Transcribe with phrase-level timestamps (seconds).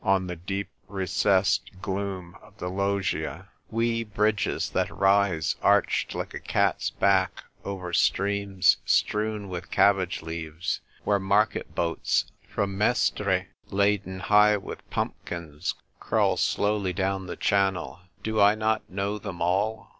[0.03, 6.33] 225 on the deep recessed gloom of the loggia; wee bridges that rise, arched like
[6.33, 14.21] a cat's back, over streams strewn with cabbage leaves, where market boats from Meh^tre, laden
[14.21, 19.89] high with pumpkins, crawl slowly down the channel— do I not know them all